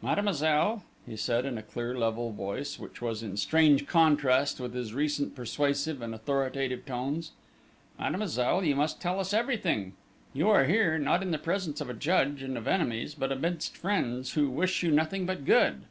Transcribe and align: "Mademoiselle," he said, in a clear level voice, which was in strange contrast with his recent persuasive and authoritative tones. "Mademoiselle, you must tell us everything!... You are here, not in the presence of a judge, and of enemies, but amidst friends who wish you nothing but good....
"Mademoiselle," 0.00 0.82
he 1.04 1.14
said, 1.14 1.44
in 1.44 1.58
a 1.58 1.62
clear 1.62 1.94
level 1.94 2.32
voice, 2.32 2.78
which 2.78 3.02
was 3.02 3.22
in 3.22 3.36
strange 3.36 3.86
contrast 3.86 4.58
with 4.58 4.72
his 4.72 4.94
recent 4.94 5.34
persuasive 5.36 6.00
and 6.00 6.14
authoritative 6.14 6.86
tones. 6.86 7.32
"Mademoiselle, 7.98 8.64
you 8.64 8.74
must 8.74 8.98
tell 8.98 9.20
us 9.20 9.34
everything!... 9.34 9.92
You 10.32 10.48
are 10.48 10.64
here, 10.64 10.96
not 10.98 11.20
in 11.20 11.32
the 11.32 11.38
presence 11.38 11.82
of 11.82 11.90
a 11.90 11.92
judge, 11.92 12.40
and 12.42 12.56
of 12.56 12.66
enemies, 12.66 13.14
but 13.14 13.30
amidst 13.30 13.76
friends 13.76 14.32
who 14.32 14.48
wish 14.48 14.82
you 14.82 14.90
nothing 14.90 15.26
but 15.26 15.44
good.... 15.44 15.82